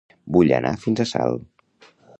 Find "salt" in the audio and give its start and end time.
1.13-1.93